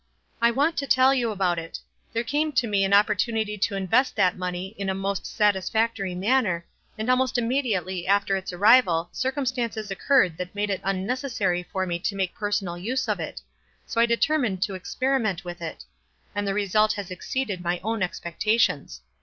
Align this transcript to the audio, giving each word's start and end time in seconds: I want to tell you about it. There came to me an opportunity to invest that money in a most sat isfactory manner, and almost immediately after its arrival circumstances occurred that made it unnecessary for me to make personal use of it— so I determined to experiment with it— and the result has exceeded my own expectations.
I 0.41 0.49
want 0.49 0.77
to 0.77 0.87
tell 0.87 1.13
you 1.13 1.29
about 1.29 1.59
it. 1.59 1.77
There 2.11 2.23
came 2.23 2.53
to 2.53 2.65
me 2.65 2.83
an 2.83 2.91
opportunity 2.91 3.55
to 3.59 3.75
invest 3.75 4.15
that 4.15 4.35
money 4.35 4.69
in 4.79 4.89
a 4.89 4.95
most 4.95 5.27
sat 5.27 5.53
isfactory 5.53 6.17
manner, 6.17 6.65
and 6.97 7.07
almost 7.07 7.37
immediately 7.37 8.07
after 8.07 8.35
its 8.35 8.51
arrival 8.51 9.09
circumstances 9.11 9.91
occurred 9.91 10.37
that 10.37 10.55
made 10.55 10.71
it 10.71 10.81
unnecessary 10.83 11.61
for 11.71 11.85
me 11.85 11.99
to 11.99 12.15
make 12.15 12.33
personal 12.33 12.79
use 12.79 13.07
of 13.07 13.19
it— 13.19 13.41
so 13.85 14.01
I 14.01 14.07
determined 14.07 14.63
to 14.63 14.73
experiment 14.73 15.45
with 15.45 15.61
it— 15.61 15.83
and 16.33 16.47
the 16.47 16.55
result 16.55 16.93
has 16.93 17.11
exceeded 17.11 17.61
my 17.63 17.79
own 17.83 18.01
expectations. 18.01 19.01